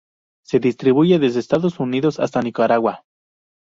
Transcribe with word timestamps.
Se 0.43 0.59
distribuye 0.59 1.19
desde 1.19 1.39
Estados 1.39 1.79
Unidos 1.79 2.19
hasta 2.19 2.41
Nicaragua. 2.41 3.03